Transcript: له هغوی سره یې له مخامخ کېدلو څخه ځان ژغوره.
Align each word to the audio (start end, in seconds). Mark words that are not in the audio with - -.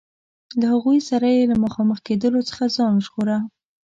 له 0.59 0.65
هغوی 0.73 0.99
سره 1.09 1.27
یې 1.35 1.43
له 1.51 1.55
مخامخ 1.63 1.97
کېدلو 2.07 2.39
څخه 2.49 2.63
ځان 2.75 2.93
ژغوره. 3.05 3.37